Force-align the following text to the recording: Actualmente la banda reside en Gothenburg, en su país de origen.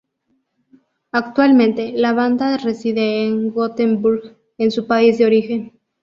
Actualmente 1.11 1.91
la 1.95 2.13
banda 2.13 2.57
reside 2.57 3.27
en 3.27 3.51
Gothenburg, 3.53 4.35
en 4.57 4.71
su 4.71 4.87
país 4.87 5.19
de 5.19 5.25
origen. 5.27 5.73